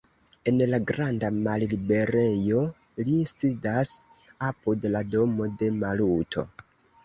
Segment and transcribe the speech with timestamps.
[0.51, 2.63] En la granda malliberejo
[3.09, 3.95] li sidas,
[4.51, 6.51] apud la domo de Maluto.